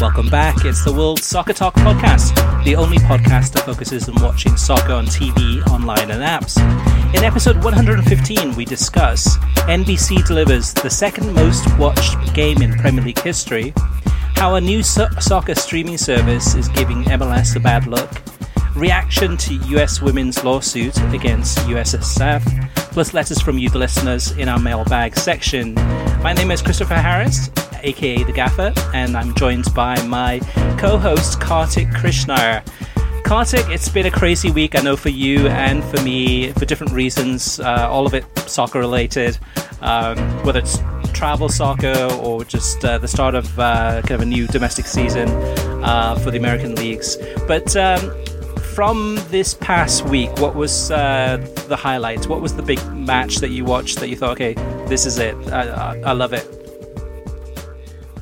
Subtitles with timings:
[0.00, 0.64] Welcome back.
[0.64, 2.34] It's the World Soccer Talk podcast,
[2.64, 6.56] the only podcast that focuses on watching soccer on TV, online, and apps.
[7.14, 9.36] In episode 115, we discuss
[9.68, 13.74] NBC delivers the second most watched game in Premier League history,
[14.36, 18.10] how a new so- soccer streaming service is giving MLS a bad look,
[18.74, 22.42] reaction to US women's lawsuit against USSF,
[22.92, 25.74] plus letters from you, the listeners, in our mailbag section.
[26.22, 27.50] My name is Christopher Harris,
[27.82, 30.40] aka The Gaffer, and I'm joined by my
[30.78, 32.64] co host, Kartik Krishnaiyer.
[33.24, 36.92] Kartik, it's been a crazy week, I know, for you and for me, for different
[36.92, 39.38] reasons, uh, all of it soccer related,
[39.82, 40.78] um, whether it's
[41.12, 45.28] travel soccer or just uh, the start of uh, kind of a new domestic season
[45.84, 47.16] uh, for the American leagues.
[47.46, 48.00] But um,
[48.74, 51.36] from this past week, what was uh,
[51.68, 52.26] the highlight?
[52.26, 54.54] What was the big match that you watched that you thought, okay,
[54.88, 55.34] this is it?
[55.52, 56.59] I, I, I love it.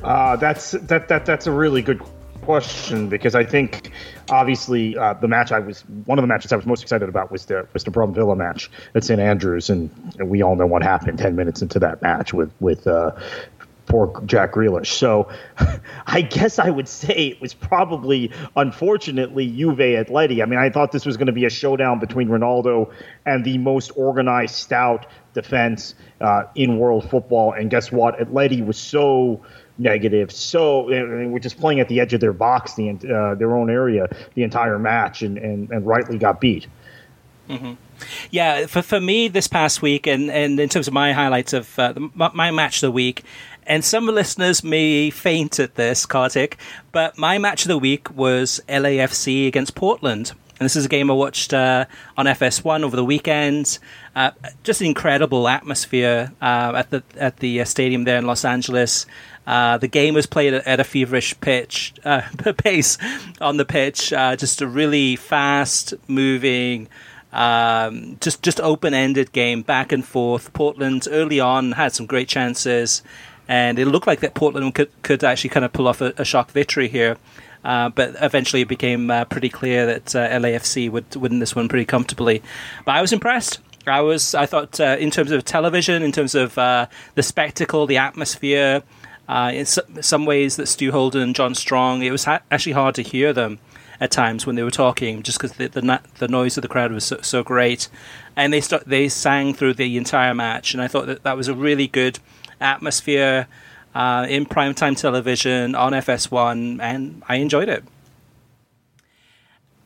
[0.03, 2.01] Uh, that's that that that's a really good
[2.41, 3.91] question because I think
[4.29, 7.31] obviously uh, the match I was one of the matches I was most excited about
[7.31, 10.65] was the was the Brum Villa match at St Andrews, and, and, we all know
[10.65, 13.11] what happened ten minutes into that match with with uh,
[13.89, 14.87] poor Jack Grealish.
[14.87, 15.29] So
[16.07, 20.41] I guess I would say it was probably, unfortunately, Juve Atleti.
[20.41, 22.93] I mean, I thought this was going to be a showdown between Ronaldo
[23.25, 27.51] and the most organized, stout defense uh, in world football.
[27.51, 28.17] And guess what?
[28.19, 29.43] Atleti was so
[29.79, 30.31] negative.
[30.31, 34.07] So we're just playing at the edge of their box, the uh, their own area,
[34.35, 36.67] the entire match, and, and, and rightly got beat.
[37.49, 37.73] Mm-hmm.
[38.29, 41.79] Yeah, for for me this past week, and, and in terms of my highlights of
[41.79, 43.23] uh, my, my match of the week,
[43.65, 46.57] and some listeners may faint at this, Kartik,
[46.91, 50.31] but my match of the week was LAFC against Portland.
[50.59, 51.85] And this is a game I watched uh,
[52.17, 53.79] on FS1 over the weekend.
[54.13, 54.31] Uh,
[54.63, 59.05] just an incredible atmosphere uh, at the at the uh, stadium there in Los Angeles.
[59.49, 62.21] Uh, the game was played at a feverish pitch uh,
[62.57, 62.99] pace
[63.41, 64.09] on the pitch.
[64.09, 66.87] just a really fast moving,
[67.33, 70.53] um, just just open ended game, back and forth.
[70.53, 73.01] Portland early on had some great chances,
[73.47, 76.23] and it looked like that Portland could could actually kind of pull off a, a
[76.23, 77.17] shock victory here.
[77.63, 81.67] Uh, but eventually, it became uh, pretty clear that uh, LAFC would win this one
[81.67, 82.41] pretty comfortably.
[82.85, 83.59] But I was impressed.
[83.85, 84.33] I was.
[84.33, 88.83] I thought, uh, in terms of television, in terms of uh, the spectacle, the atmosphere,
[89.29, 92.95] uh, in some ways, that Stu Holden and John Strong, it was ha- actually hard
[92.95, 93.59] to hear them
[93.99, 96.91] at times when they were talking, just because the, the, the noise of the crowd
[96.91, 97.89] was so, so great,
[98.35, 101.47] and they st- they sang through the entire match, and I thought that that was
[101.47, 102.17] a really good
[102.59, 103.47] atmosphere
[103.93, 107.83] uh, in primetime television on FS1, and I enjoyed it.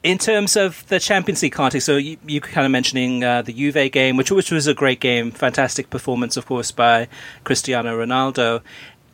[0.03, 3.53] In terms of the Champions League context, so you, you kind of mentioning uh, the
[3.53, 7.07] Juve game, which which was a great game, fantastic performance, of course, by
[7.45, 8.61] Cristiano Ronaldo.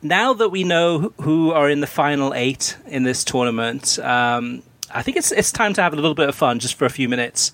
[0.02, 5.02] Now that we know who are in the final eight in this tournament, um, I
[5.02, 7.10] think it's it's time to have a little bit of fun, just for a few
[7.10, 7.52] minutes.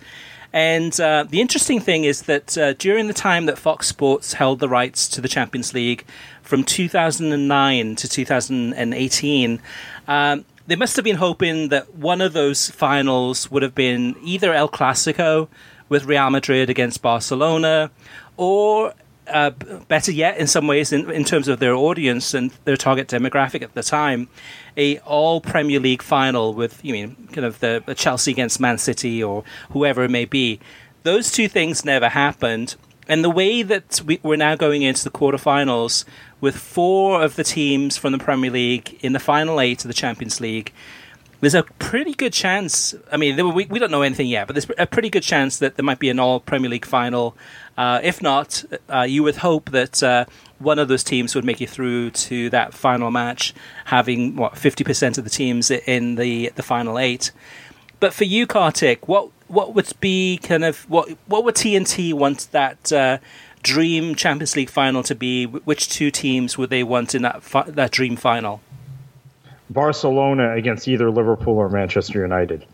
[0.54, 4.60] And uh, the interesting thing is that uh, during the time that Fox Sports held
[4.60, 6.06] the rights to the Champions League,
[6.44, 9.62] from 2009 to 2018,
[10.08, 14.54] um, they must have been hoping that one of those finals would have been either
[14.54, 15.50] El Clasico
[15.90, 17.92] with Real Madrid against Barcelona,
[18.38, 18.94] or
[19.28, 19.52] uh,
[19.88, 23.62] better yet, in some ways, in, in terms of their audience and their target demographic
[23.62, 24.28] at the time,
[24.78, 28.78] a all Premier League final with you mean kind of the, the Chelsea against Man
[28.78, 30.60] City or whoever it may be.
[31.04, 32.76] Those two things never happened,
[33.08, 36.06] and the way that we, we're now going into the quarterfinals
[36.42, 39.94] with four of the teams from the Premier League in the final eight of the
[39.94, 40.74] Champions League,
[41.42, 42.96] there's a pretty good chance.
[43.12, 45.76] I mean, we, we don't know anything yet, but there's a pretty good chance that
[45.76, 47.36] there might be an all Premier League final.
[47.78, 50.26] Uh, if not, uh, you would hope that uh,
[50.60, 53.54] one of those teams would make it through to that final match,
[53.86, 57.32] having what fifty percent of the teams in the the final eight.
[58.00, 62.48] But for you, Kartik, what what would be kind of what what would TNT want
[62.52, 63.18] that uh,
[63.62, 65.46] dream Champions League final to be?
[65.46, 68.62] Which two teams would they want in that fi- that dream final?
[69.70, 72.66] Barcelona against either Liverpool or Manchester United.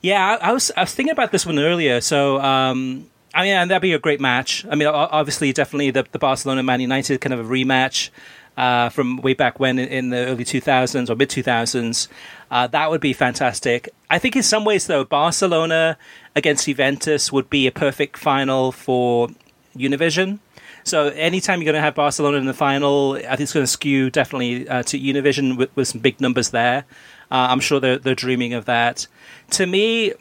[0.00, 2.00] Yeah, I, I was I was thinking about this one earlier.
[2.00, 4.64] So um, I mean, and that'd be a great match.
[4.70, 8.10] I mean, obviously, definitely the, the Barcelona Man United kind of a rematch
[8.56, 12.08] uh, from way back when in, the early 2000s or mid 2000s.
[12.50, 13.88] Uh, that would be fantastic.
[14.08, 15.98] I think in some ways, though, Barcelona
[16.36, 19.28] against Juventus would be a perfect final for
[19.76, 20.38] Univision.
[20.84, 23.70] So anytime you're going to have Barcelona in the final, I think it's going to
[23.70, 26.84] skew definitely uh, to Univision with, with, some big numbers there.
[27.30, 29.06] Uh, I'm sure they're, they're dreaming of that.
[29.52, 30.12] To me,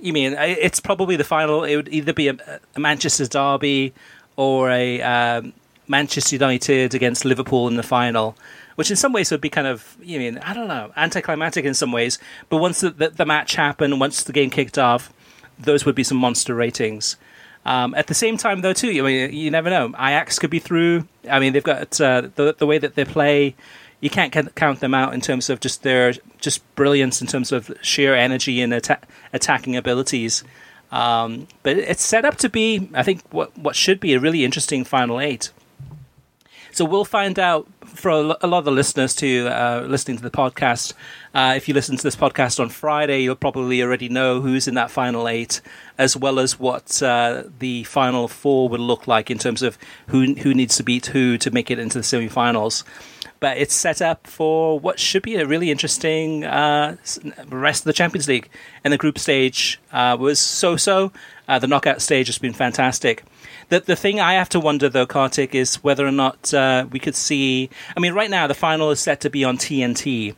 [0.00, 1.64] you mean it's probably the final?
[1.64, 3.92] It would either be a, a Manchester derby
[4.36, 5.52] or a um,
[5.88, 8.36] Manchester United against Liverpool in the final,
[8.76, 11.74] which in some ways would be kind of, you mean, I don't know, anticlimactic in
[11.74, 12.18] some ways.
[12.48, 15.12] But once the, the, the match happened, once the game kicked off,
[15.58, 17.16] those would be some monster ratings.
[17.64, 19.88] Um, at the same time, though, too, I mean, you never know.
[19.88, 21.06] Ajax could be through.
[21.30, 23.54] I mean, they've got uh, the the way that they play
[24.00, 27.70] you can't count them out in terms of just their just brilliance in terms of
[27.82, 29.00] sheer energy and atta-
[29.32, 30.42] attacking abilities.
[30.90, 34.44] Um, but it's set up to be, I think, what what should be a really
[34.44, 35.50] interesting final eight.
[36.72, 40.30] So we'll find out for a, lot of the listeners to uh, listening to the
[40.30, 40.94] podcast.
[41.32, 44.74] Uh, if you listen to this podcast on Friday, you'll probably already know who's in
[44.74, 45.60] that final eight,
[45.96, 49.78] as well as what uh, the final four would look like in terms of
[50.08, 52.84] who who needs to beat who to make it into the semi-finals
[53.40, 56.96] but it's set up for what should be a really interesting uh,
[57.48, 58.48] rest of the Champions League.
[58.84, 61.10] And the group stage uh, was so-so.
[61.48, 63.24] Uh, the knockout stage has been fantastic.
[63.70, 66.98] The the thing I have to wonder though, Kartik, is whether or not uh, we
[66.98, 67.70] could see.
[67.96, 70.34] I mean, right now the final is set to be on TNT,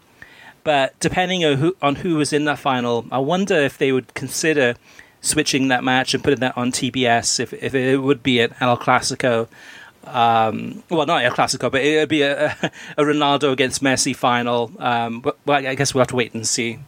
[0.64, 4.14] but depending on who on who was in that final, I wonder if they would
[4.14, 4.74] consider
[5.20, 8.76] switching that match and putting that on TBS if if it would be at El
[8.76, 9.48] Clasico
[10.04, 12.46] um, well, not a Clasico, but it'd be a,
[12.96, 14.72] a Ronaldo against Messi final.
[14.78, 16.78] Um, but well, I guess we'll have to wait and see.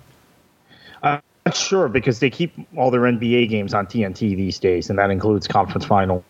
[1.03, 4.99] Uh, not sure because they keep all their NBA games on TNT these days, and
[4.99, 6.25] that includes conference final.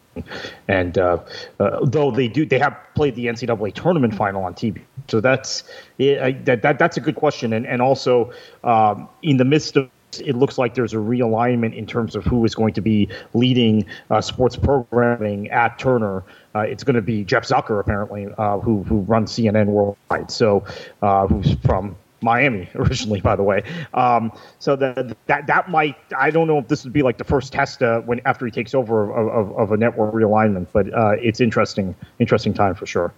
[0.69, 1.19] And uh,
[1.61, 4.81] uh, though they do, they have played the NCAA tournament final on TV.
[5.08, 5.64] So that's
[5.99, 7.52] that, that that's a good question.
[7.52, 8.32] And and also
[8.62, 9.90] um, in the midst of
[10.20, 13.87] it looks like there's a realignment in terms of who is going to be leading
[14.11, 16.22] uh, sports programming at Turner.
[16.55, 20.31] Uh, it's going to be Jeff Zucker, apparently, uh, who who runs CNN worldwide.
[20.31, 20.64] So,
[21.02, 23.62] uh, who's from Miami originally, by the way.
[23.93, 27.25] Um, so that that that might I don't know if this would be like the
[27.25, 30.93] first test uh, when after he takes over of, of, of a network realignment, but
[30.93, 33.12] uh, it's interesting interesting time for sure.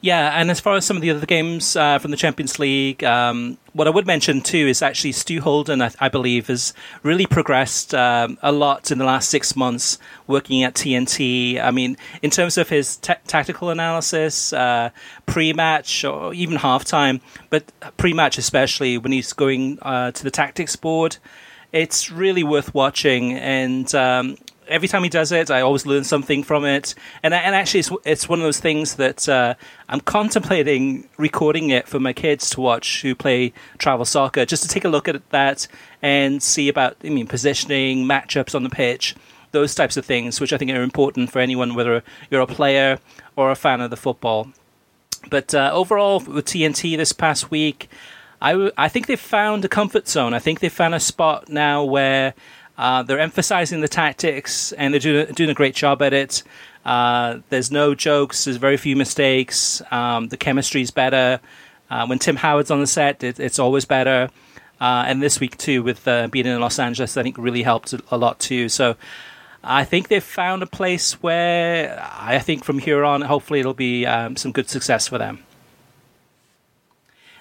[0.00, 3.02] Yeah, and as far as some of the other games uh, from the Champions League,
[3.02, 6.72] um, what I would mention too is actually Stu Holden, I, I believe, has
[7.02, 9.98] really progressed um, a lot in the last six months
[10.28, 11.60] working at TNT.
[11.60, 14.90] I mean, in terms of his t- tactical analysis, uh,
[15.26, 17.64] pre-match or even halftime, but
[17.96, 21.16] pre-match especially when he's going uh, to the tactics board,
[21.72, 23.32] it's really worth watching.
[23.32, 24.36] And um,
[24.68, 26.94] every time he does it, I always learn something from it.
[27.22, 29.54] And and actually, it's it's one of those things that uh,
[29.88, 34.68] I'm contemplating recording it for my kids to watch who play travel soccer, just to
[34.68, 35.66] take a look at that
[36.02, 39.14] and see about I mean positioning, matchups on the pitch,
[39.52, 42.98] those types of things, which I think are important for anyone, whether you're a player
[43.36, 44.52] or a fan of the football.
[45.30, 47.88] But uh, overall, with TNT this past week,
[48.40, 50.32] I, I think they've found a comfort zone.
[50.32, 52.34] I think they've found a spot now where
[52.78, 56.42] uh, they're emphasizing the tactics and they're doing, doing a great job at it.
[56.84, 59.82] Uh, there's no jokes, there's very few mistakes.
[59.90, 61.40] Um, the chemistry's better.
[61.90, 64.30] Uh, when Tim Howard's on the set, it, it's always better.
[64.80, 67.94] Uh, and this week, too, with uh, being in Los Angeles, I think really helped
[68.10, 68.68] a lot, too.
[68.68, 68.96] So
[69.64, 74.06] I think they've found a place where I think from here on, hopefully, it'll be
[74.06, 75.40] um, some good success for them.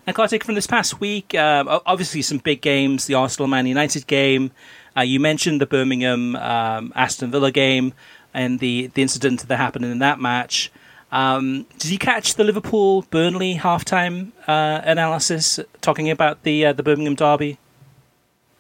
[0.08, 4.08] And Kartik, from this past week, uh, obviously some big games, the Arsenal Man United
[4.08, 4.51] game,
[4.98, 7.94] uh, you mentioned the Birmingham um, Aston Villa game
[8.34, 10.72] and the, the incident that happened in that match.
[11.12, 16.84] Um, did you catch the Liverpool Burnley halftime uh, analysis talking about the uh, the
[16.84, 17.58] Birmingham derby?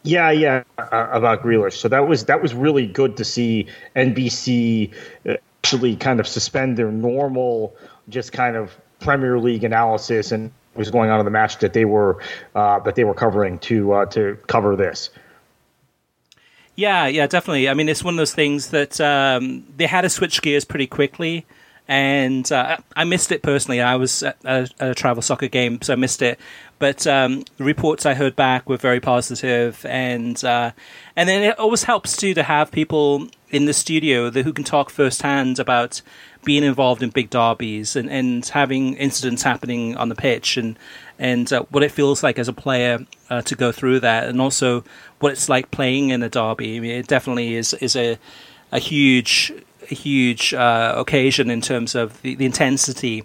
[0.03, 1.73] Yeah, yeah, uh, about Grealish.
[1.73, 4.93] So that was that was really good to see NBC
[5.27, 7.75] uh, actually kind of suspend their normal,
[8.07, 11.83] just kind of Premier League analysis and was going on in the match that they
[11.83, 12.21] were
[12.55, 15.09] uh, that they were covering to uh, to cover this.
[16.77, 17.69] Yeah, yeah, definitely.
[17.69, 20.85] I mean, it's one of those things that um, they had to switch gears pretty
[20.85, 21.43] quickly,
[21.87, 23.81] and uh, I missed it personally.
[23.81, 26.39] I was at a, at a, travel soccer game, so I missed it.
[26.77, 30.71] But um, the reports I heard back were very positive, and uh,
[31.15, 34.63] and then it always helps too to have people in the studio that, who can
[34.63, 36.03] talk firsthand about
[36.43, 40.77] being involved in big derbies and, and having incidents happening on the pitch and
[41.19, 44.41] and uh, what it feels like as a player uh, to go through that, and
[44.41, 44.83] also
[45.19, 46.77] what it's like playing in a derby.
[46.77, 48.17] I mean, it definitely is is a
[48.71, 49.51] a huge
[49.89, 53.23] a huge uh, occasion in terms of the, the intensity.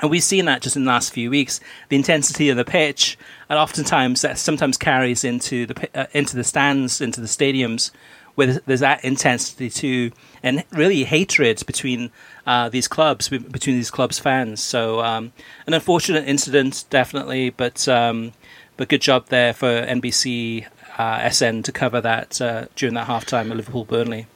[0.00, 1.60] And we've seen that just in the last few weeks.
[1.88, 3.16] The intensity of the pitch,
[3.48, 7.92] and oftentimes that sometimes carries into the uh, into the stands, into the stadiums,
[8.34, 10.10] where there's that intensity to
[10.42, 12.10] and really hatred between
[12.46, 14.62] uh, these clubs, between these clubs' fans.
[14.62, 15.32] So um,
[15.66, 18.32] an unfortunate incident, definitely, but um,
[18.76, 20.66] but good job there for NBC
[20.98, 24.26] uh, SN to cover that uh, during that halftime at Liverpool Burnley.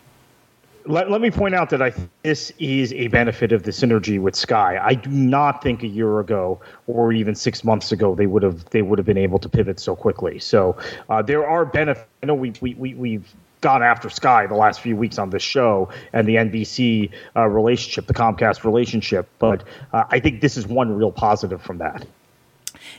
[0.89, 4.37] Let, let me point out that I this is a benefit of the synergy with
[4.37, 4.79] Sky.
[4.81, 8.71] I do not think a year ago or even six months ago they would have
[8.71, 10.39] they would have been able to pivot so quickly.
[10.39, 10.77] So
[11.09, 12.07] uh, there are benefits.
[12.23, 13.35] I know we, we, we we've
[13.67, 18.07] gone after Sky the last few weeks on this show and the NBC uh, relationship,
[18.07, 19.29] the Comcast relationship.
[19.41, 22.07] But uh, I think this is one real positive from that.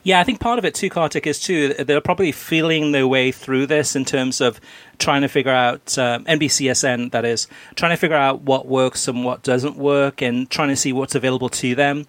[0.04, 3.32] Yeah, I think part of it too, Kartik, is too they're probably feeling their way
[3.32, 4.60] through this in terms of
[5.00, 9.24] trying to figure out uh, NBCSN that is trying to figure out what works and
[9.24, 12.06] what doesn't work, and trying to see what's available to them.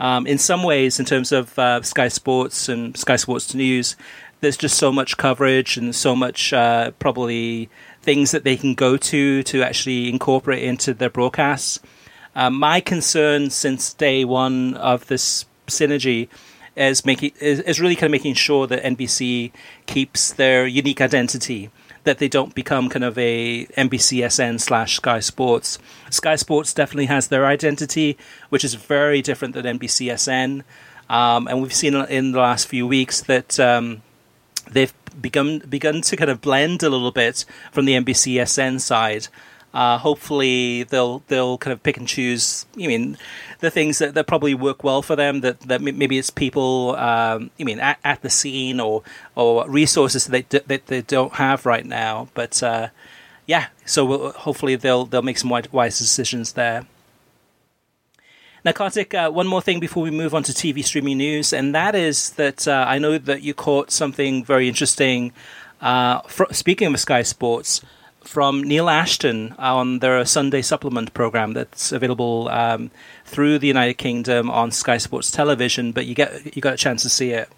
[0.00, 3.94] Um, in some ways, in terms of uh, Sky Sports and Sky Sports News,
[4.40, 7.68] there's just so much coverage and so much uh, probably
[8.02, 11.80] things that they can go to to actually incorporate into their broadcasts.
[12.34, 16.28] Uh, my concern since day one of this synergy
[16.76, 19.52] is making is, is really kind of making sure that NBC
[19.86, 21.70] keeps their unique identity
[22.04, 25.78] that they don't become kind of a NBCSN slash Sky Sports.
[26.08, 28.16] Sky Sports definitely has their identity,
[28.48, 30.62] which is very different than NBCSN.
[31.10, 34.02] Um, and we've seen in the last few weeks that um,
[34.72, 39.28] they've begun begun to kind of blend a little bit from the NBCSN side.
[39.72, 42.66] Uh, hopefully, they'll they'll kind of pick and choose.
[42.76, 43.16] I mean,
[43.60, 45.42] the things that, that probably work well for them.
[45.42, 46.96] That, that maybe it's people.
[46.96, 49.02] Um, mean, at, at the scene or
[49.36, 52.28] or resources that they that they don't have right now.
[52.34, 52.88] But uh,
[53.46, 56.86] yeah, so we'll, hopefully they'll they'll make some wise decisions there.
[58.64, 61.74] Now, Kartik, uh, one more thing before we move on to TV streaming news, and
[61.74, 65.32] that is that uh, I know that you caught something very interesting.
[65.80, 67.80] Uh, fr- speaking of Sky Sports,
[68.22, 72.90] from Neil Ashton on their Sunday supplement program that's available um,
[73.24, 77.02] through the United Kingdom on Sky Sports Television, but you get you got a chance
[77.02, 77.48] to see it.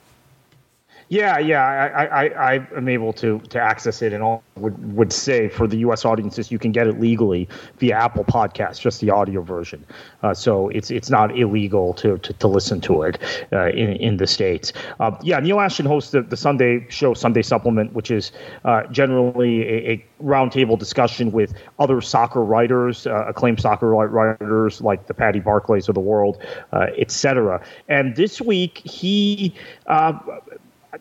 [1.13, 5.13] Yeah, yeah, I, I, I am able to to access it, and all would would
[5.13, 6.07] say for the U.S.
[6.07, 9.85] audiences, you can get it legally via Apple Podcasts, just the audio version.
[10.23, 13.19] Uh, so it's it's not illegal to to, to listen to it
[13.53, 14.73] uh, in in the states.
[15.01, 18.33] Uh, yeah, Neil Ashton hosts the, the Sunday show, Sunday Supplement, which is
[18.65, 25.09] uh, generally a, a roundtable discussion with other soccer writers, uh, acclaimed soccer writers like
[25.09, 26.39] the Paddy Barclays of the world,
[26.73, 27.63] uh, etc.
[27.87, 29.55] And this week he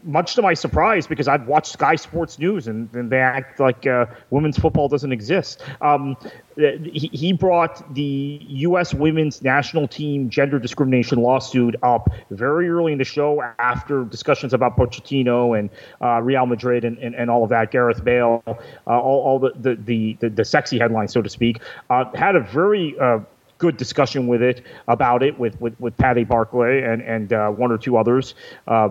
[0.03, 3.85] much to my surprise, because I've watched Sky Sports News and, and they act like
[3.85, 5.61] uh, women's football doesn't exist.
[5.81, 6.15] Um,
[6.55, 8.93] he, he brought the U.S.
[8.93, 14.77] women's national team gender discrimination lawsuit up very early in the show after discussions about
[14.77, 15.69] Pochettino and
[16.01, 18.53] uh, Real Madrid and, and, and, all of that, Gareth Bale, uh,
[18.87, 21.59] all, all the, the, the, the, sexy headlines, so to speak.
[21.89, 23.19] Uh, had a very uh,
[23.61, 27.71] good discussion with it about it with with, with Paddy Barclay and and uh, one
[27.71, 28.33] or two others.
[28.67, 28.89] Uh,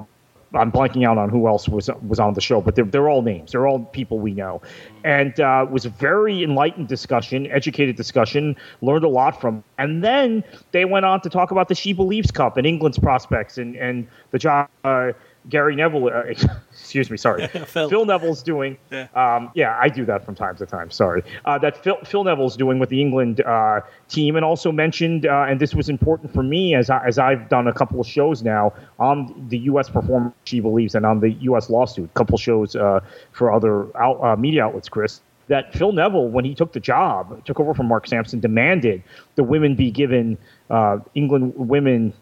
[0.54, 3.23] I'm blanking out on who else was was on the show, but they're they're all
[3.23, 3.52] names.
[3.52, 4.61] They're all people we know,
[5.04, 8.57] and uh, was a very enlightened discussion, educated discussion.
[8.80, 10.42] Learned a lot from, and then
[10.73, 14.09] they went on to talk about the She Believes Cup and England's prospects and and
[14.33, 14.69] the job.
[14.83, 15.12] Uh,
[15.49, 16.23] Gary Neville, uh,
[16.70, 17.88] excuse me, sorry, Phil.
[17.88, 18.04] Phil.
[18.04, 18.76] Neville's doing.
[18.90, 19.09] Yeah.
[19.14, 20.90] Um, yeah, I do that from time to time.
[20.90, 25.26] Sorry, uh, that Phil, Phil Neville's doing with the England uh, team, and also mentioned,
[25.26, 28.06] uh, and this was important for me as I, as I've done a couple of
[28.06, 29.88] shows now on the U.S.
[29.88, 31.70] performance she believes, and on the U.S.
[31.70, 33.00] lawsuit, a couple shows uh,
[33.32, 35.20] for other out, uh, media outlets, Chris
[35.50, 39.02] that Phil Neville, when he took the job, took over from Mark Sampson, demanded
[39.35, 40.38] the women be given
[40.70, 42.14] uh, England women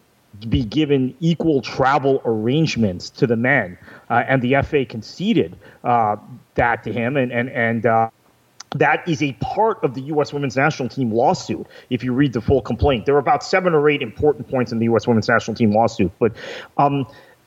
[0.48, 3.78] be given equal travel arrangements to the men,
[4.10, 6.16] uh, and the FA conceded uh,
[6.54, 8.10] that to him, and and and uh,
[8.76, 10.32] that is a part of the U.S.
[10.32, 11.66] women's national team lawsuit.
[11.90, 14.78] If you read the full complaint, there are about seven or eight important points in
[14.78, 15.06] the U.S.
[15.06, 16.12] women's national team lawsuit.
[16.18, 16.32] But,
[16.76, 17.06] um,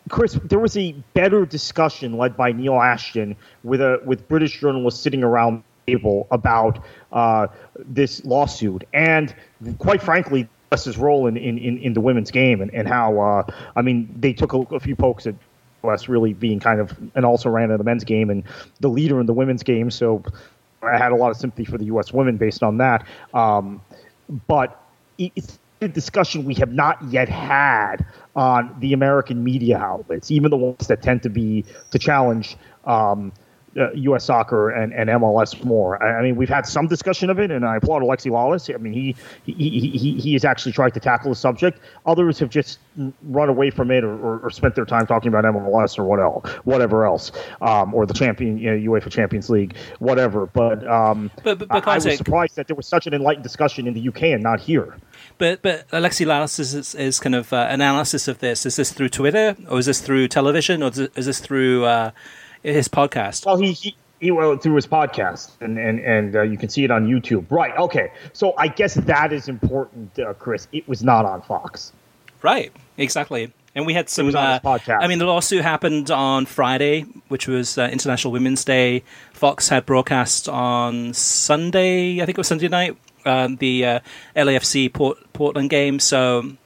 [0.10, 5.00] Chris, there was a better discussion led by Neil Ashton with a with British journalists
[5.00, 7.48] sitting around the table about uh,
[7.78, 9.36] this lawsuit, and
[9.78, 13.44] quite frankly, US's role in, in, in, the women's game and, and how uh,
[13.76, 15.36] I mean they took a, a few pokes at
[15.84, 18.44] US really being kind of an also ran in the men's game and
[18.80, 19.92] the leader in the women's game.
[19.92, 20.24] So
[20.82, 22.14] I had a lot of sympathy for the U.S.
[22.14, 23.06] women based on that.
[23.34, 23.82] Um,
[24.48, 24.82] but
[25.18, 30.58] it's a discussion we have not yet had on the American media outlets, even the
[30.58, 33.34] ones that tend to be to challenge um,
[33.78, 34.26] uh, U.S.
[34.26, 36.02] soccer and, and MLS more.
[36.04, 38.74] I, I, mean, we've had some discussion of it, and I applaud Alexi Lalas.
[38.74, 41.80] I mean, he he, he, he has actually tried to tackle the subject.
[42.06, 42.80] Others have just
[43.24, 46.20] run away from it or, or, or spent their time talking about MLS or what
[46.20, 50.46] else, whatever else, um, or the champion you know, UEFA Champions League, whatever.
[50.48, 53.44] But, um, but, but, but I, I was surprised that there was such an enlightened
[53.44, 54.96] discussion in the UK and not here.
[55.38, 58.66] But but Alexi Lalas is, is kind of uh, analysis of this.
[58.66, 62.12] Is this through Twitter or is this through television or is this through uh,
[62.64, 63.46] his podcast.
[63.46, 66.84] Well, he, he he went through his podcast, and and and uh, you can see
[66.84, 67.46] it on YouTube.
[67.50, 67.76] Right.
[67.78, 68.12] Okay.
[68.34, 70.68] So I guess that is important, uh, Chris.
[70.72, 71.92] It was not on Fox.
[72.42, 72.72] Right.
[72.98, 73.52] Exactly.
[73.74, 74.36] And we had some.
[74.36, 79.04] Uh, I mean, the lawsuit happened on Friday, which was uh, International Women's Day.
[79.34, 82.22] Fox had broadcast on Sunday.
[82.22, 82.98] I think it was Sunday night.
[83.26, 84.00] Um, the uh,
[84.36, 86.00] LAFC Port- Portland game.
[86.00, 86.58] So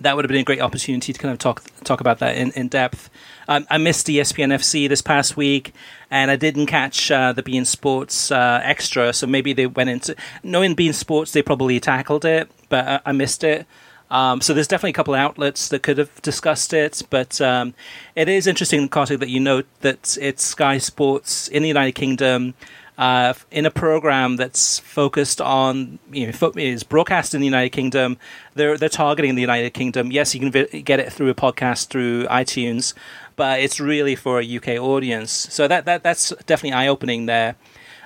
[0.00, 2.52] that would have been a great opportunity to kind of talk talk about that in,
[2.52, 3.10] in depth.
[3.48, 5.72] Um, I missed ESPN FC this past week,
[6.10, 9.12] and I didn't catch uh, the beIN Sports uh, extra.
[9.12, 13.12] So maybe they went into knowing beIN Sports, they probably tackled it, but I, I
[13.12, 13.66] missed it.
[14.10, 17.74] Um, so there's definitely a couple of outlets that could have discussed it, but um,
[18.14, 22.54] it is interesting, Kartik, that you note that it's Sky Sports in the United Kingdom
[22.98, 28.18] uh, in a program that's focused on you know is broadcast in the United Kingdom.
[28.54, 30.10] They're they're targeting the United Kingdom.
[30.10, 32.94] Yes, you can vi- get it through a podcast through iTunes,
[33.38, 35.30] but it's really for a UK audience.
[35.30, 37.56] So that that that's definitely eye opening there.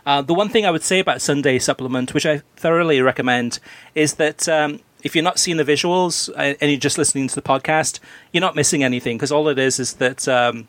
[0.06, 3.58] Uh, the one thing I would say about Sunday Supplement, which I thoroughly recommend,
[3.96, 7.34] is that um, if you're not seeing the visuals uh, and you're just listening to
[7.34, 7.98] the podcast,
[8.32, 10.68] you're not missing anything because all it is is that um,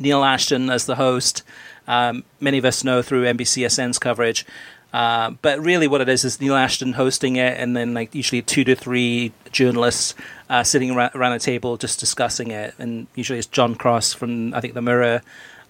[0.00, 1.44] Neil Ashton as the host
[1.86, 4.46] um, many of us know through NBCSN's coverage.
[4.92, 8.42] Uh, but really, what it is is Neil Ashton hosting it, and then like usually
[8.42, 10.14] two to three journalists
[10.52, 12.74] uh, sitting around, around, a table just discussing it.
[12.78, 15.22] And usually it's John Cross from I think the Mirror,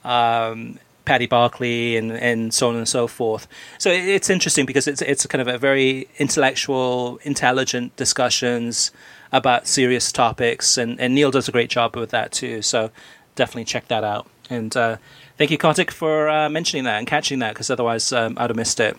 [0.05, 3.47] um, Paddy Barclay, and, and so on and so forth.
[3.79, 8.91] So it's interesting because it's it's kind of a very intellectual, intelligent discussions
[9.33, 12.61] about serious topics, and, and Neil does a great job with that too.
[12.61, 12.91] So
[13.35, 14.27] definitely check that out.
[14.51, 14.99] And uh,
[15.39, 18.57] Thank you, Kartik, for uh, mentioning that and catching that, because otherwise um, I'd have
[18.57, 18.97] missed it.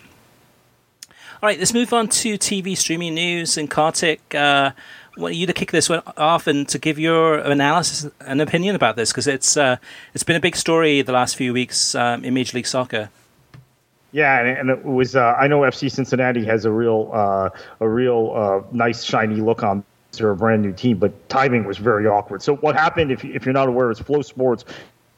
[1.08, 3.56] All right, let's move on to TV streaming news.
[3.56, 4.72] And Kartik, uh,
[5.16, 8.96] want you to kick this one off and to give your analysis and opinion about
[8.96, 9.76] this, because it's uh,
[10.14, 13.10] it's been a big story the last few weeks um, in Major League Soccer.
[14.12, 15.16] Yeah, and, it was.
[15.16, 17.50] Uh, I know FC Cincinnati has a real, uh,
[17.80, 19.84] a real uh, nice shiny look on
[20.16, 22.42] they're a brand new team, but timing was very awkward.
[22.42, 24.64] So what happened, if, if you're not aware, is FloSports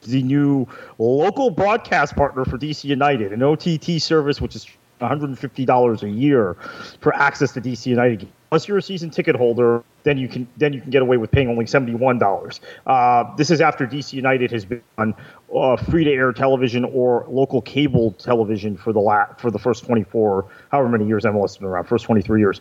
[0.01, 0.67] the new
[0.99, 4.67] local broadcast partner for DC United, an OTT service which is
[4.99, 6.55] $150 a year
[7.01, 8.27] for access to DC United.
[8.51, 11.31] Unless you're a season ticket holder, then you can then you can get away with
[11.31, 12.59] paying only $71.
[12.85, 15.13] Uh, this is after DC United has been on
[15.55, 19.85] uh, free to air television or local cable television for the la- for the first
[19.85, 22.59] 24, however many years MLS has been around, first 23 years.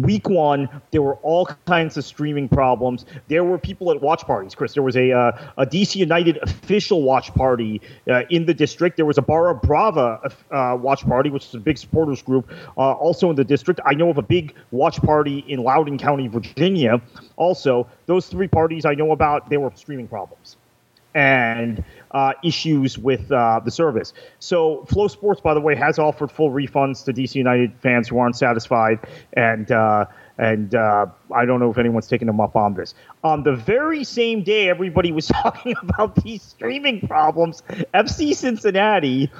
[0.00, 3.04] Week one, there were all kinds of streaming problems.
[3.28, 4.54] There were people at watch parties.
[4.54, 8.96] Chris, there was a uh, a DC United official watch party uh, in the district.
[8.96, 12.92] There was a Barra Brava uh, watch party, which is a big supporters group, uh,
[12.92, 13.80] also in the district.
[13.84, 17.02] I know of a big watch party in Loudoun County, Virginia.
[17.36, 20.56] Also, those three parties I know about, there were streaming problems
[21.14, 21.82] and
[22.14, 24.14] uh, issues with uh, the service.
[24.38, 28.36] So, FloSports, by the way, has offered full refunds to DC United fans who aren't
[28.36, 29.00] satisfied,
[29.32, 30.06] and uh,
[30.38, 32.94] and uh, I don't know if anyone's taking them up on this.
[33.22, 37.62] On the very same day, everybody was talking about these streaming problems.
[37.92, 39.30] FC Cincinnati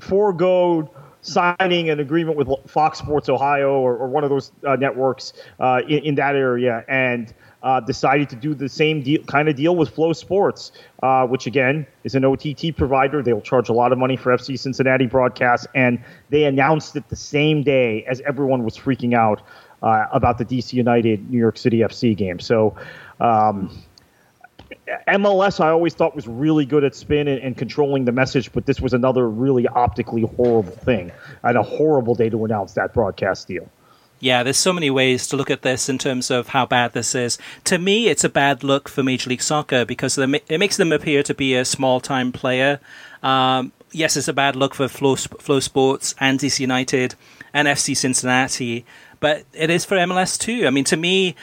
[0.00, 0.88] foregoed
[1.22, 5.80] signing an agreement with Fox Sports Ohio or, or one of those uh, networks uh,
[5.88, 9.76] in, in that area, and uh, decided to do the same deal, kind of deal
[9.76, 10.72] with FloSports,
[11.02, 13.22] uh, which again is an OTT provider.
[13.22, 17.16] They'll charge a lot of money for FC Cincinnati broadcasts, and they announced it the
[17.16, 19.42] same day as everyone was freaking out
[19.82, 22.40] uh, about the DC United New York City FC game.
[22.40, 22.76] So.
[23.20, 23.70] Um,
[25.06, 28.66] MLS, I always thought was really good at spin and, and, controlling the message, but
[28.66, 33.48] this was another really optically horrible thing and a horrible day to announce that broadcast
[33.48, 33.70] deal.
[34.22, 37.12] Yeah, there's so many ways to look at this in terms of how bad this
[37.16, 37.38] is.
[37.64, 41.24] To me, it's a bad look for Major League Soccer because it makes them appear
[41.24, 42.78] to be a small time player.
[43.24, 47.16] Um, yes, it's a bad look for Flo, Flow Sports and DC United
[47.52, 48.86] and FC Cincinnati,
[49.18, 50.68] but it is for MLS too.
[50.68, 51.34] I mean, to me,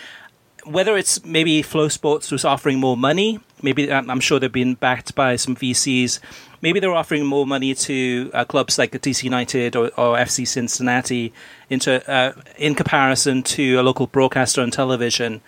[0.63, 5.35] whether it's maybe FloSports was offering more money, maybe I'm sure they've been backed by
[5.35, 6.21] some VCs.
[6.61, 11.33] Maybe they're offering more money to uh, clubs like DC United or, or FC Cincinnati
[11.69, 15.41] into uh, in comparison to a local broadcaster on television.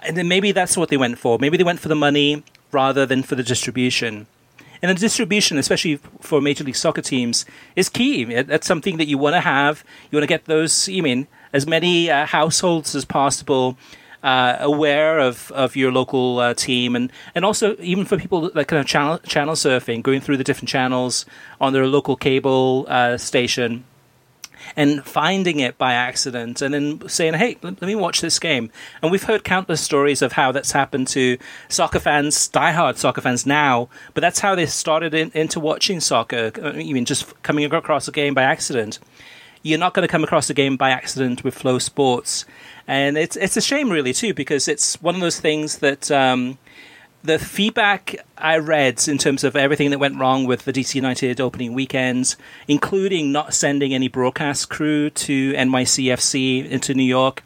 [0.00, 1.38] And then maybe that's what they went for.
[1.38, 2.42] Maybe they went for the money
[2.72, 4.26] rather than for the distribution.
[4.82, 8.24] And the distribution, especially for Major League Soccer teams, is key.
[8.24, 9.82] That's something that you want to have.
[10.10, 13.78] You want to get those, you mean, as many uh, households as possible
[14.26, 18.66] uh, aware of, of your local uh, team, and, and also even for people that
[18.66, 21.24] kind of channel channel surfing, going through the different channels
[21.60, 23.84] on their local cable uh, station,
[24.74, 29.12] and finding it by accident, and then saying, "Hey, let, me watch this game." And
[29.12, 33.88] we've heard countless stories of how that's happened to soccer fans, diehard soccer fans now,
[34.12, 36.50] but that's how they started in, into watching soccer.
[36.60, 38.98] I mean, just coming across a game by accident
[39.62, 42.44] you're not going to come across a game by accident with FloSports,
[42.86, 46.10] and it's it's a shame really too because it's one of those things that.
[46.10, 46.58] Um,
[47.22, 51.40] the feedback I read in terms of everything that went wrong with the DC United
[51.40, 52.36] opening weekends,
[52.68, 57.42] including not sending any broadcast crew to NYCFC into New York,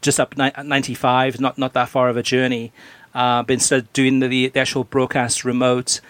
[0.00, 2.72] just up 95, not not that far of a journey,
[3.14, 6.00] uh, but instead doing the, the actual broadcast remote.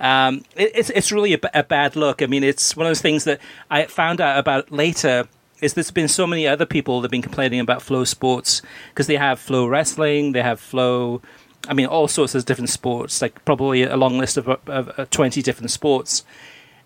[0.00, 2.22] Um, it, it's it's really a, bad look.
[2.22, 5.28] I mean, it's one of those things that I found out about later.
[5.60, 9.40] Is there's been so many other people that've been complaining about FloSports because they have
[9.40, 11.20] FloWrestling, they have Flo.
[11.66, 15.10] I mean, all sorts of different sports, like probably a long list of, of, of
[15.10, 16.24] twenty different sports.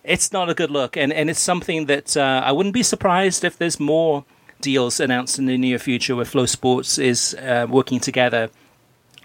[0.05, 3.45] It's not a good look, and and it's something that uh, I wouldn't be surprised
[3.45, 4.25] if there's more
[4.63, 8.49] deals announced in the near future where FloSports is uh, working together.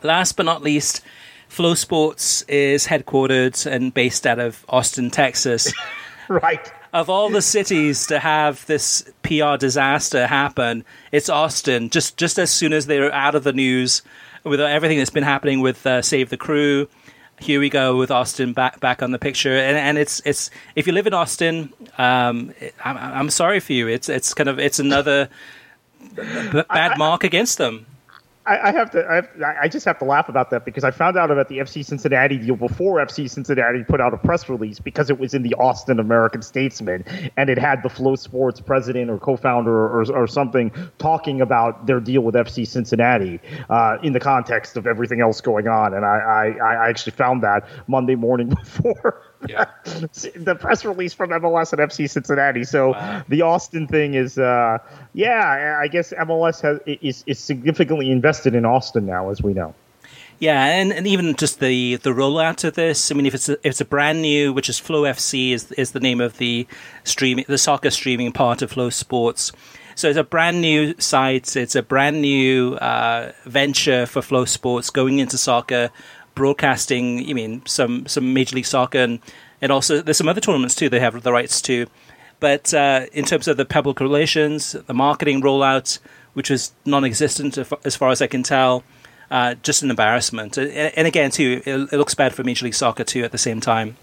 [0.04, 1.02] Last but not least,
[1.50, 5.74] FloSports is headquartered and based out of Austin, Texas.
[6.30, 6.72] right.
[6.94, 11.90] Of all the cities to have this PR disaster happen, it's Austin.
[11.90, 14.02] Just just as soon as they're out of the news
[14.44, 16.88] with everything that's been happening with uh, Save the Crew,
[17.40, 19.56] here we go with Austin back back on the picture.
[19.56, 23.88] And and it's it's if you live in Austin, um, I'm, I'm sorry for you.
[23.88, 25.30] It's it's kind of it's another
[26.16, 27.86] bad mark against them.
[28.48, 29.06] I, have to.
[29.06, 29.30] I, have,
[29.64, 32.38] I, just have to laugh about that because I found out about the FC Cincinnati
[32.38, 36.00] deal before FC Cincinnati put out a press release because it was in the Austin
[36.00, 37.04] American Statesman
[37.36, 42.22] and it had the FloSports president or co-founder or, or something talking about their deal
[42.22, 45.94] with FC Cincinnati uh, in the context of everything else going on.
[45.94, 49.66] And I, I, I actually found that Monday morning before yeah.
[49.86, 52.64] the press release from MLS and FC Cincinnati.
[52.64, 53.24] So wow.
[53.28, 54.80] the Austin thing is, uh,
[55.14, 59.74] yeah, I guess MLS has is, is significantly invested in Austin now, as we know.
[60.40, 63.12] Yeah, and, and even just the, the rollout of this.
[63.12, 65.92] I mean, if it's a, if it's a brand new, which is FloFC is is
[65.92, 66.68] the name of the
[67.04, 69.52] streaming the soccer streaming part of FloSports.
[69.96, 71.56] So it's a brand new site.
[71.56, 75.90] It's a brand new uh, venture for FloSports going into soccer
[76.38, 77.20] broadcasting.
[77.28, 79.20] You mean some some Major League Soccer and
[79.62, 80.88] and also there's some other tournaments too.
[80.88, 81.88] They have the rights to.
[82.40, 85.98] But uh, in terms of the public relations, the marketing rollout,
[86.36, 88.84] which was non-existent as far as I can tell,
[89.32, 90.56] uh, just an embarrassment.
[90.56, 93.98] And again, too, it, looks bad for Major League Soccer too at the same time.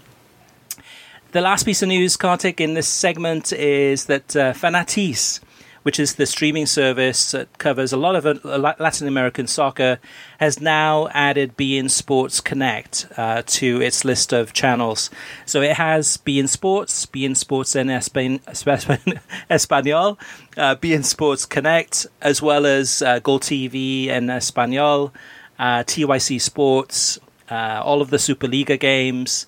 [1.31, 5.39] The last piece of news, Kartik, in this segment is that uh, Fanatiz
[5.85, 9.99] which is the streaming service that covers a lot of uh, Latin American soccer,
[10.39, 15.11] has now added beIN Sports Connect uh, to its list of channels.
[15.45, 17.91] So it has beIN Sports, beIN Sports en
[19.51, 20.17] Espanol,
[20.57, 25.13] uh, beIN Sports Connect, as well as uh, Gol TV en Espanol,
[25.59, 27.19] uh, TYC Sports,
[27.51, 29.45] uh, all of the Superliga games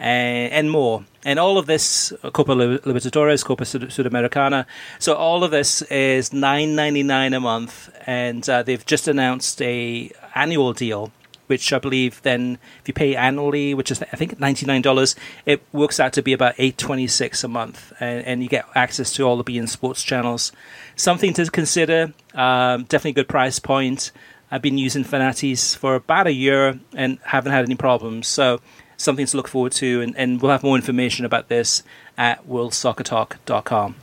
[0.00, 1.04] and, and more.
[1.24, 4.64] And all of this, Copa Libertadores, Copa Sudamericana.
[4.98, 9.60] So all of this is nine ninety nine a month, and uh, they've just announced
[9.60, 11.12] a annual deal,
[11.48, 15.14] which I believe then, if you pay annually, which is I think ninety nine dollars,
[15.44, 18.64] it works out to be about eight twenty six a month, and, and, you get
[18.74, 20.52] access to all the beIN Sports channels.
[20.96, 22.14] Something to consider.
[22.32, 24.10] Um, definitely a good price point.
[24.50, 28.26] I've been using Fanatiz for about a year and haven't had any problems.
[28.26, 28.60] So
[29.00, 31.82] something to look forward to, and, and we'll have more information about this
[32.18, 33.94] at worldsoccertalk.com.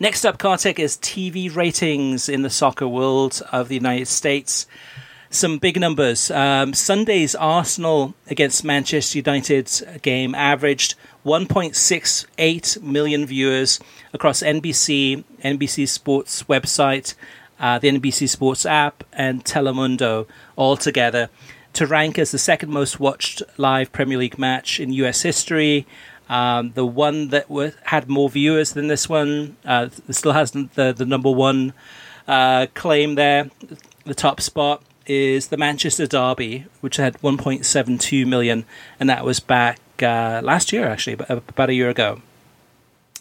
[0.00, 4.66] Next up, Kartik, is TV ratings in the soccer world of the United States.
[5.30, 6.30] some big numbers.
[6.30, 10.94] Um, Sunday's Arsenal against Manchester United game averaged
[11.24, 13.80] 1.68 million viewers
[14.12, 17.14] across NBC, NBC Sports website,
[17.58, 21.30] uh, the NBC Sports app, and Telemundo all together
[21.74, 25.86] to rank as the second most watched live Premier League match in US history.
[26.28, 30.94] Um, the one that w- had more viewers than this one uh, still has the,
[30.96, 31.74] the number one
[32.28, 33.50] uh, claim there,
[34.04, 38.64] the top spot is the Manchester Derby, which had 1.72 million,
[39.00, 42.22] and that was back uh, last year, actually, about a year ago.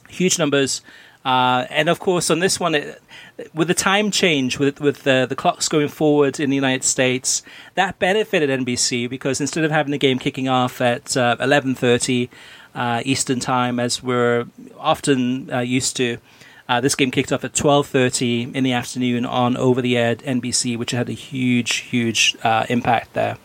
[0.09, 0.81] Huge numbers.
[1.23, 3.01] Uh, and of course, on this one, it,
[3.53, 7.43] with the time change, with with the, the clocks going forward in the United States,
[7.75, 12.29] that benefited NBC because instead of having the game kicking off at uh, eleven thirty
[12.73, 14.45] uh, Eastern time, as we're
[14.79, 16.17] often uh, used to,
[16.67, 21.09] uh, this game kicked off at 12:30 in the afternoon on over-the-air NBC, which had
[21.09, 23.37] a huge, huge uh, impact there.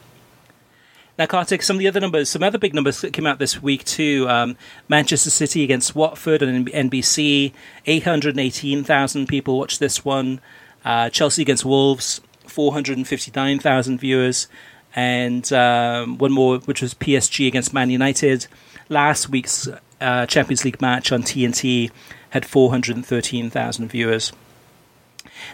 [1.18, 3.62] Now, Kartik, some of the other numbers, some other big numbers that came out this
[3.62, 4.29] week too.
[4.29, 4.57] Um,
[4.88, 7.52] Manchester City against Watford on NBC,
[7.87, 10.40] 818,000 people watched this one.
[10.85, 14.46] Uh, Chelsea against Wolves, 459,000 viewers.
[14.94, 18.46] And um, one more, which was PSG against Man United.
[18.88, 19.68] Last week's
[20.00, 21.90] uh, Champions League match on TNT
[22.31, 24.33] had 413,000 viewers.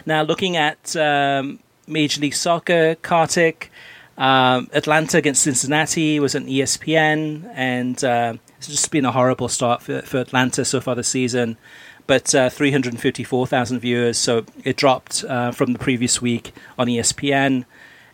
[0.05, 3.71] Now, looking at um, Major League Soccer, Kartik,
[4.17, 9.81] um, Atlanta against Cincinnati was on ESPN, and uh, it's just been a horrible start
[9.81, 11.57] for, for Atlanta so far this season.
[12.05, 17.65] But uh, 354,000 viewers, so it dropped uh, from the previous week on ESPN.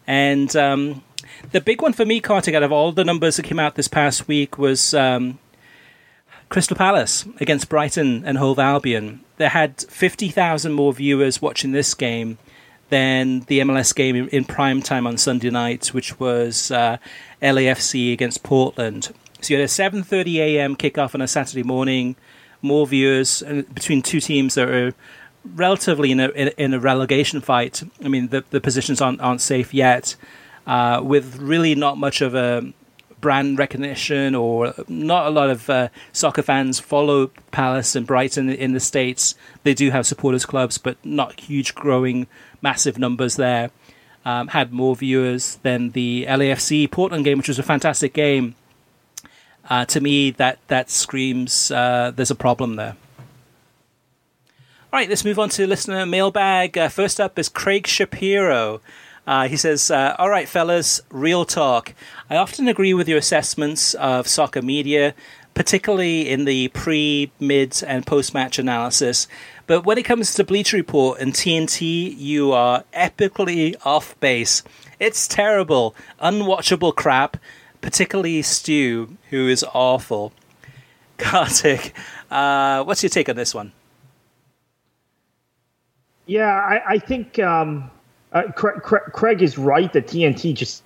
[0.06, 1.04] And um,
[1.52, 3.88] the big one for me, Kartik, out of all the numbers that came out this
[3.88, 5.40] past week was um,
[6.50, 9.22] Crystal Palace against Brighton and Hove Albion.
[9.38, 12.38] They had 50,000 more viewers watching this game
[12.90, 16.98] than the MLS game in, in prime time on Sunday night, which was uh,
[17.42, 19.14] LAFC against Portland.
[19.42, 20.76] So you had a 7:30 a.m.
[20.76, 22.16] kickoff on a Saturday morning.
[22.62, 24.94] More viewers uh, between two teams that are
[25.56, 27.84] relatively in a in a relegation fight.
[28.04, 30.16] I mean, the the positions aren't aren't safe yet,
[30.68, 32.74] uh, with really not much of a
[33.22, 38.74] brand recognition or not a lot of uh, soccer fans follow Palace and Brighton in
[38.74, 39.36] the States.
[39.64, 42.28] They do have supporters clubs, but not huge, growing,
[42.62, 43.72] massive numbers there.
[44.26, 48.56] Um, had more viewers than the LAFC Portland game, which was a fantastic game.
[49.70, 52.96] Uh, to me, that that screams uh, there's a problem there.
[54.92, 56.78] All right, let's move on to listener mailbag.
[56.78, 58.82] Uh, first up is Craig Shapiro.
[59.30, 61.94] Uh, he says, uh, All right, fellas, real talk.
[62.32, 65.14] I often agree with your assessments of soccer media,
[65.54, 69.28] particularly in the pre, mid, and post match analysis.
[69.68, 74.64] But when it comes to Bleacher Report and TNT, you are epically off base.
[75.00, 77.38] It's terrible, unwatchable crap,
[77.82, 80.34] particularly Stu, who is awful.
[81.20, 81.94] Kartik,
[82.32, 83.74] uh, what's your take on this one?
[86.26, 87.92] Yeah, I, I think um,
[88.34, 90.84] uh, Craig, Craig, is right that TNT just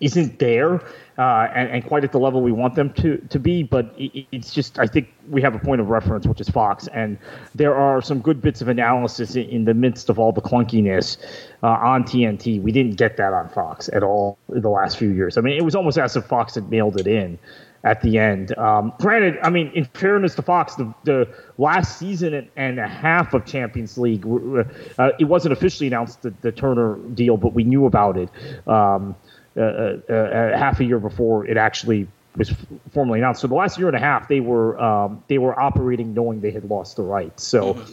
[0.00, 0.80] isn't there
[1.18, 3.62] uh, and, and, quite at the level we want them to, to be.
[3.62, 6.88] But it, it's just, I think we have a point of reference, which is Fox.
[6.88, 7.18] And
[7.54, 11.18] there are some good bits of analysis in, in the midst of all the clunkiness
[11.62, 12.60] uh, on TNT.
[12.60, 15.38] We didn't get that on Fox at all in the last few years.
[15.38, 17.38] I mean, it was almost as if Fox had mailed it in
[17.84, 18.56] at the end.
[18.58, 23.34] Um, granted, I mean, in fairness to Fox, the, the last season and a half
[23.34, 27.84] of Champions League, uh, it wasn't officially announced the, the, Turner deal, but we knew
[27.84, 28.30] about it
[28.66, 29.14] um,
[29.56, 32.52] uh, uh, uh half a year before it actually was
[32.92, 33.42] formally announced.
[33.42, 36.50] So the last year and a half, they were um, they were operating knowing they
[36.50, 37.44] had lost the rights.
[37.44, 37.92] So mm-hmm.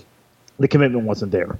[0.60, 1.58] the commitment wasn't there.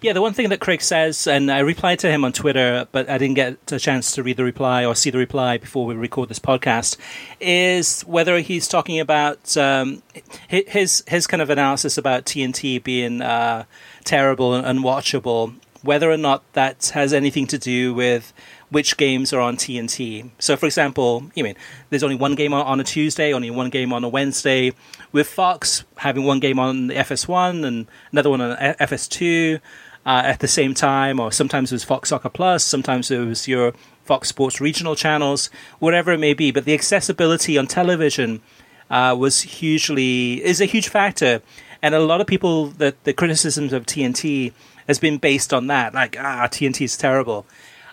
[0.00, 3.08] Yeah, the one thing that Craig says, and I replied to him on Twitter, but
[3.08, 5.94] I didn't get a chance to read the reply or see the reply before we
[5.94, 6.96] record this podcast,
[7.40, 10.02] is whether he's talking about um,
[10.48, 13.64] his his kind of analysis about TNT being uh,
[14.04, 18.32] terrible and unwatchable, whether or not that has anything to do with
[18.70, 20.30] which games are on TNT.
[20.40, 21.54] So, for example, you mean
[21.90, 24.72] there's only one game on a Tuesday, only one game on a Wednesday.
[25.14, 29.60] With Fox having one game on the FS1 and another one on FS2
[30.04, 33.46] uh, at the same time, or sometimes it was Fox Soccer Plus, sometimes it was
[33.46, 36.50] your Fox Sports regional channels, whatever it may be.
[36.50, 38.42] But the accessibility on television
[38.90, 41.42] uh, was hugely is a huge factor,
[41.80, 44.52] and a lot of people that the criticisms of TNT
[44.88, 47.46] has been based on that, like ah TNT is terrible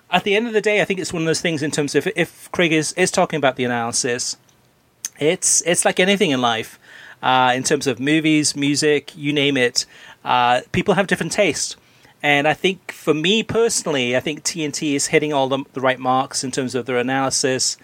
[0.10, 1.96] at the end of the day, I think it's one of those things in terms
[1.96, 4.36] of if Craig is, is talking about the analysis,
[5.22, 6.80] it's it's like anything in life.
[7.22, 9.86] Uh, in terms of movies, music, you name it,
[10.26, 11.76] uh, people have different tastes.
[12.24, 16.00] And I think for me personally, I think TNT is hitting all the, the right
[16.00, 17.78] marks in terms of their analysis.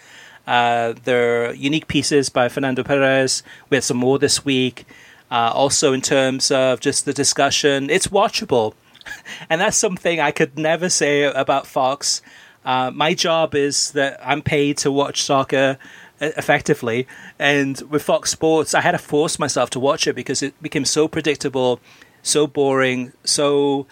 [0.45, 3.43] Uh, their unique pieces by Fernando Perez.
[3.69, 4.85] We had some more this week.
[5.29, 8.73] Uh, also, in terms of just the discussion, it's watchable.
[9.49, 12.21] and that's something I could never say about Fox.
[12.63, 15.77] Uh, my job is that I'm paid to watch soccer
[16.19, 17.07] effectively.
[17.39, 20.85] And with Fox Sports, I had to force myself to watch it because it became
[20.85, 21.79] so predictable,
[22.21, 23.87] so boring, so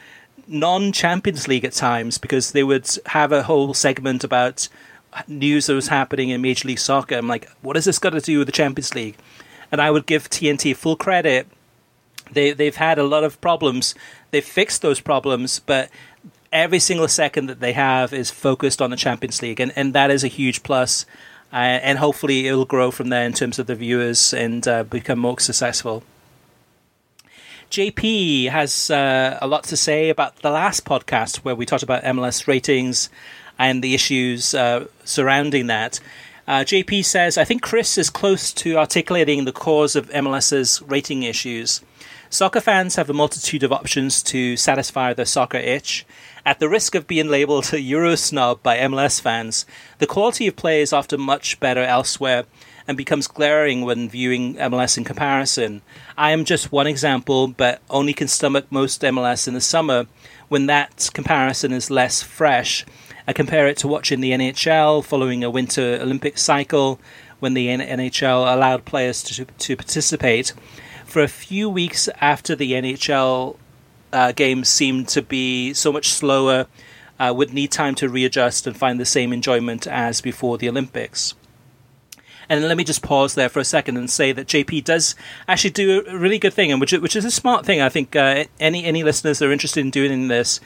[0.47, 4.67] non Champions League at times because they would have a whole segment about
[5.27, 7.15] news that was happening in Major League Soccer.
[7.15, 9.17] I'm like, what has this got to do with the Champions League?
[9.71, 11.47] And I would give TNT full credit.
[12.31, 13.95] They they've had a lot of problems.
[14.31, 15.89] They've fixed those problems, but
[16.51, 20.09] every single second that they have is focused on the Champions League, and, and that
[20.09, 21.05] is a huge plus.
[21.53, 25.19] Uh, and hopefully, it'll grow from there in terms of the viewers and uh, become
[25.19, 26.03] more successful.
[27.71, 32.03] JP has uh, a lot to say about the last podcast where we talked about
[32.03, 33.10] MLS ratings
[33.58, 35.99] and the issues uh, surrounding that.
[36.47, 41.23] Uh, JP says, I think Chris is close to articulating the cause of MLS's rating
[41.23, 41.81] issues.
[42.29, 46.05] Soccer fans have a multitude of options to satisfy their soccer itch.
[46.45, 49.65] At the risk of being labeled a Euro snob by MLS fans,
[49.97, 52.45] the quality of play is often much better elsewhere
[52.88, 55.81] and becomes glaring when viewing MLS in comparison.
[56.15, 60.05] I am just one example, but only can stomach most MLS in the summer
[60.47, 62.86] when that comparison is less fresh
[63.27, 66.99] I compare it to watching the NHL following a winter Olympic cycle
[67.39, 70.53] when the NHL allowed players to, to participate.
[71.05, 73.57] For a few weeks after the NHL
[74.13, 76.67] uh, games seemed to be so much slower,
[77.19, 81.33] uh, would need time to readjust and find the same enjoyment as before the Olympics.
[82.47, 85.15] And let me just pause there for a second and say that JP does
[85.47, 87.81] actually do a really good thing, and which, which is a smart thing.
[87.81, 90.59] I think uh, any any listeners that are interested in doing this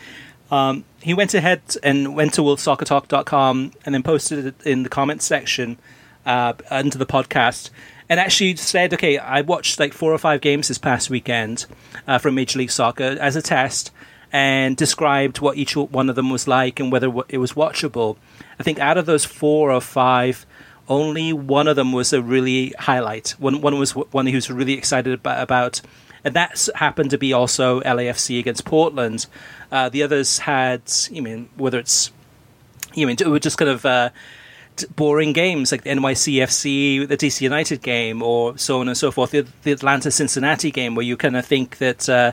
[0.51, 5.25] um, he went ahead and went to worldsoccertalk.com and then posted it in the comments
[5.25, 5.77] section
[6.25, 7.69] uh, under the podcast
[8.09, 11.67] and actually said, okay, I watched like four or five games this past weekend
[12.07, 13.91] uh, from Major League Soccer as a test
[14.31, 18.17] and described what each one of them was like and whether it was watchable.
[18.59, 20.45] I think out of those four or five,
[20.87, 23.31] only one of them was a really highlight.
[23.37, 25.81] One, one was one he was really excited about, about
[26.23, 29.25] and that's happened to be also LAFC against Portland.
[29.71, 32.11] Uh, the others had, you mean, whether it's,
[32.93, 34.09] you mean, it were just kind of uh,
[34.95, 39.31] boring games like the NYCFC, the DC United game, or so on and so forth.
[39.31, 42.31] The, the Atlanta Cincinnati game, where you kind of think that uh,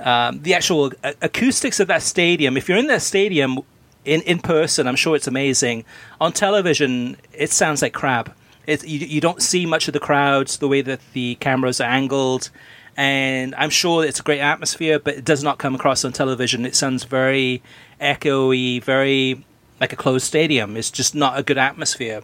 [0.00, 3.60] um, the actual acoustics of that stadium, if you're in that stadium
[4.04, 5.84] in, in person, I'm sure it's amazing.
[6.20, 8.36] On television, it sounds like crap.
[8.66, 11.88] It, you, you don't see much of the crowds, the way that the cameras are
[11.88, 12.50] angled
[12.96, 16.66] and I'm sure it's a great atmosphere, but it does not come across on television.
[16.66, 17.62] It sounds very
[18.00, 19.44] echoey, very
[19.80, 20.76] like a closed stadium.
[20.76, 22.22] It's just not a good atmosphere.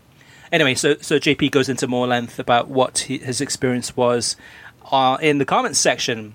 [0.53, 4.37] Anyway, so so JP goes into more length about what he, his experience was
[4.91, 6.35] uh, in the comments section.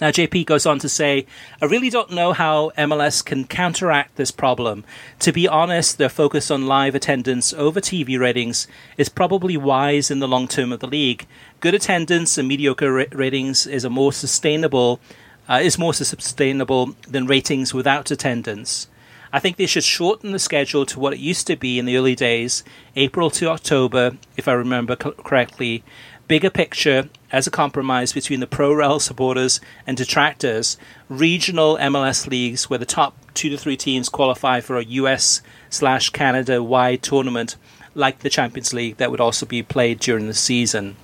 [0.00, 1.24] Now, JP goes on to say,
[1.62, 4.84] I really don't know how MLS can counteract this problem.
[5.20, 10.18] To be honest, their focus on live attendance over TV ratings is probably wise in
[10.18, 11.26] the long term of the league.
[11.60, 15.00] Good attendance and mediocre ra- ratings is a more sustainable
[15.48, 18.88] uh, is more sustainable than ratings without attendance.
[19.32, 21.96] I think they should shorten the schedule to what it used to be in the
[21.96, 22.62] early days,
[22.96, 25.82] April to October, if I remember co- correctly,
[26.28, 30.76] bigger picture as a compromise between the pro rel supporters and detractors,
[31.08, 36.10] regional MLS leagues where the top two to three teams qualify for a US slash
[36.10, 37.56] Canada wide tournament
[37.92, 40.94] like the Champions League that would also be played during the season.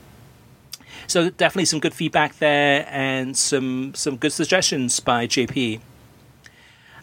[1.09, 5.81] So definitely some good feedback there and some some good suggestions by JP.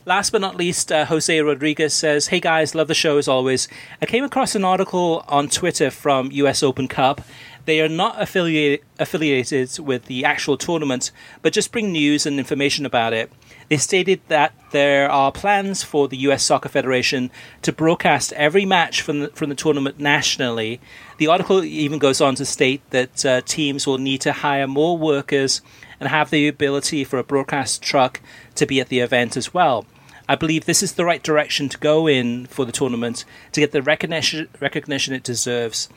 [0.05, 3.67] Last but not least, uh, Jose Rodriguez says, Hey guys, love the show as always.
[4.01, 7.19] I came across an article on Twitter from US Open Cup
[7.67, 12.85] they are not affiliated affiliated with the actual tournament, but just bring news and information
[12.85, 13.29] about it.
[13.67, 17.29] They stated that there are plans for the US Soccer Federation
[17.63, 20.79] to broadcast every match from the, from the tournament nationally.
[21.17, 24.97] The article even goes on to state that uh, teams will need to hire more
[24.97, 25.61] workers
[25.99, 28.21] and have the ability for a broadcast truck
[28.55, 29.85] to be at the event as well.
[30.29, 33.71] I believe this is the right direction to go in for the tournament to get
[33.73, 35.89] the recognition recognition it deserves.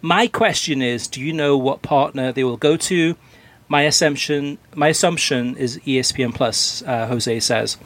[0.00, 3.16] My question is, do you know what partner they will go to?
[3.68, 6.82] My assumption, my assumption is ESPN Plus.
[6.82, 7.76] Uh, Jose says.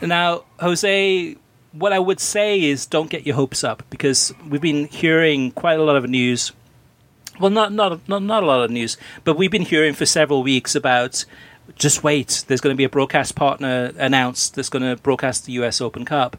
[0.00, 1.36] Now, Jose,
[1.72, 5.78] what I would say is don't get your hopes up because we've been hearing quite
[5.78, 6.52] a lot of news.
[7.40, 10.42] Well, not not not not a lot of news, but we've been hearing for several
[10.42, 11.24] weeks about
[11.74, 12.44] just wait.
[12.46, 16.04] There's going to be a broadcast partner announced that's going to broadcast the US Open
[16.04, 16.36] Cup.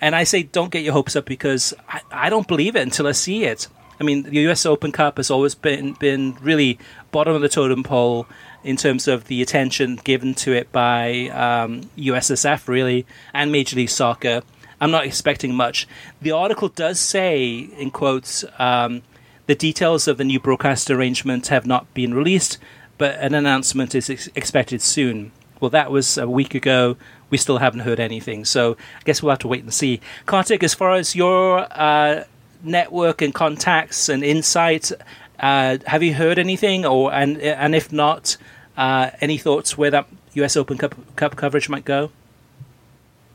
[0.00, 3.06] And I say, don't get your hopes up because I, I don't believe it until
[3.06, 3.68] I see it.
[4.00, 6.78] I mean, the US Open Cup has always been, been really
[7.10, 8.26] bottom of the totem pole
[8.64, 13.90] in terms of the attention given to it by um, USSF, really, and Major League
[13.90, 14.42] Soccer.
[14.80, 15.86] I'm not expecting much.
[16.20, 19.02] The article does say, in quotes, um,
[19.46, 22.58] the details of the new broadcast arrangement have not been released,
[22.98, 25.32] but an announcement is ex- expected soon.
[25.60, 26.96] Well, that was a week ago.
[27.30, 30.00] We still haven't heard anything, so I guess we'll have to wait and see.
[30.26, 32.24] Kartik, as far as your uh,
[32.62, 34.92] network and contacts and insight,
[35.40, 38.36] uh, have you heard anything, or and and if not,
[38.76, 40.56] uh, any thoughts where that U.S.
[40.56, 42.10] Open Cup, Cup coverage might go?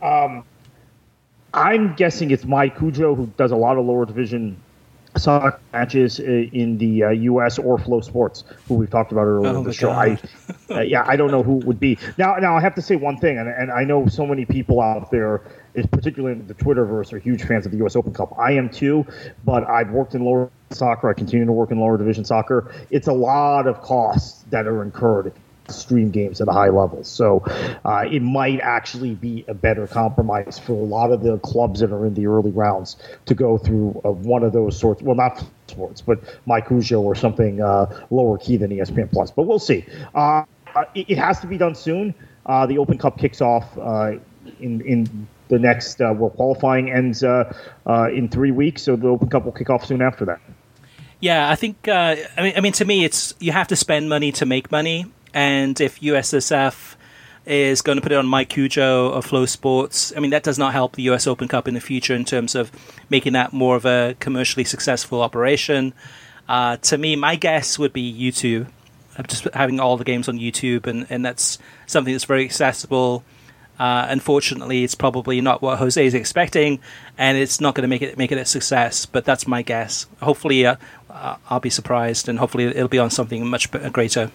[0.02, 0.44] Um,
[1.54, 4.62] I'm guessing it's MyCujoo who does a lot of lower division
[5.18, 7.58] soccer matches in the uh, U.S.
[7.58, 9.90] or FloSports, who we've talked about earlier oh in the show.
[9.90, 10.18] I,
[10.70, 11.98] uh, yeah, I don't know who it would be.
[12.18, 14.82] Now, now I have to say one thing, and, and I know so many people
[14.82, 15.42] out there,
[15.86, 17.96] particularly in the Twitterverse, are huge fans of the U.S.
[17.96, 18.38] Open Cup.
[18.40, 19.06] I am too,
[19.46, 21.10] but I've worked in lower soccer.
[21.10, 22.74] I continue to work in lower division soccer.
[22.90, 25.34] It's a lot of costs that are incurred
[25.70, 27.04] stream games at a high level.
[27.04, 27.44] So
[27.86, 31.92] uh, it might actually be a better compromise for a lot of the clubs that
[31.92, 35.02] are in the early rounds to go through uh, one of those sorts.
[35.02, 39.32] Well, not sports, but MyCujoo or something uh, lower key than ESPN Plus.
[39.32, 39.86] But we'll see.
[40.16, 40.44] Uh,
[40.96, 42.14] it, it, has to be done soon.
[42.46, 44.14] Uh, the Open Cup kicks off uh,
[44.60, 49.52] in in the next well qualifying ends in three weeks, so the Open Cup will
[49.52, 50.40] kick off soon after that.
[51.20, 51.88] Yeah, I think.
[51.88, 54.72] Uh, I mean, I mean, to me, it's you have to spend money to make
[54.72, 56.96] money, and if USSF
[57.46, 60.96] is going to put it on MyCujoo or FloSports, I mean, that does not help
[60.96, 62.72] the US Open Cup in the future in terms of
[63.10, 65.94] making that more of a commercially successful operation.
[66.50, 68.68] Uh, to me, my guess would be YouTube,
[69.28, 73.24] just having all the games on YouTube, and, and that's something that's very accessible.
[73.80, 76.80] Uh, unfortunately, it's probably not what Jose is expecting,
[77.18, 79.06] and it's not going to make it make it a success.
[79.06, 80.08] But that's my guess.
[80.22, 80.76] Hopefully, uh,
[81.10, 84.32] uh I'll be surprised, and hopefully, it'll be on something much greater.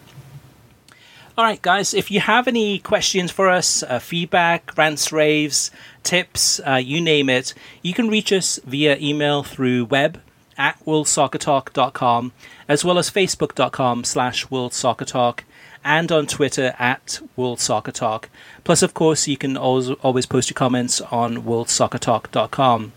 [1.36, 5.70] All right, guys, if you have any questions for us, uh, feedback, rants, raves,
[6.03, 10.20] tips, uh, you name it, you can reach us via email through web
[10.59, 12.32] at worldsoccertalk.com,
[12.68, 15.40] as well as facebook.com slash worldsoccertalk,
[15.85, 18.28] and on Twitter at World Soccer Talk.
[18.64, 22.93] Plus, of course, you can always, always post your comments on worldsoccertalk.com.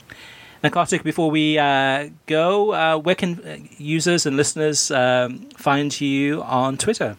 [0.63, 6.41] Now, Kartik, before we uh, go, uh, where can users and listeners um, find you
[6.41, 7.17] on Twitter?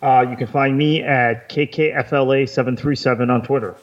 [0.00, 3.74] Uh, you can find me at KKFLA737 on Twitter.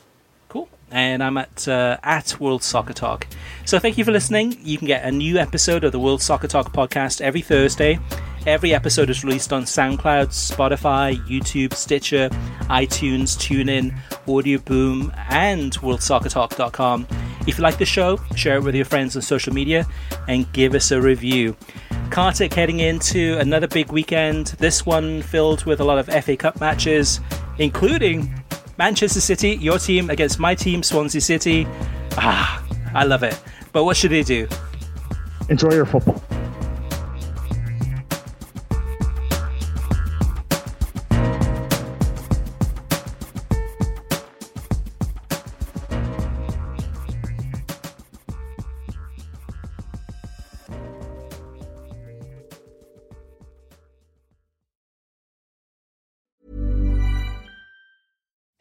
[0.49, 0.69] Cool.
[0.89, 3.27] And I'm at uh, at World Soccer Talk.
[3.65, 4.57] So thank you for listening.
[4.63, 7.99] You can get a new episode of the World Soccer Talk podcast every Thursday.
[8.45, 12.29] Every episode is released on SoundCloud, Spotify, YouTube, Stitcher,
[12.69, 17.07] iTunes, TuneIn, Audio Boom, and WorldSoccerTalk.com.
[17.47, 19.87] If you like the show, share it with your friends on social media
[20.27, 21.57] and give us a review.
[22.11, 26.59] Kartik heading into another big weekend, this one filled with a lot of FA Cup
[26.59, 27.21] matches,
[27.57, 28.31] including
[28.77, 31.65] Manchester City, your team against my team, Swansea City.
[32.11, 33.41] Ah, I love it.
[33.71, 34.47] But what should they do?
[35.49, 36.21] Enjoy your football.